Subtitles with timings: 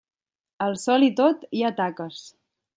[0.67, 2.27] Al sol i tot hi ha taques.